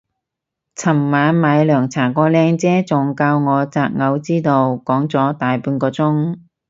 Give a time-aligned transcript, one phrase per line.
[0.73, 6.39] 尋晚買涼茶個靚姐仲教我擇偶之道講咗大半個鐘